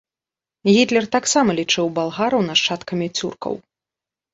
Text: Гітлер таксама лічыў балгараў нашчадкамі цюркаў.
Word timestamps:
Гітлер 0.77 1.03
таксама 1.17 1.57
лічыў 1.61 1.93
балгараў 2.01 2.45
нашчадкамі 2.51 3.15
цюркаў. 3.17 3.53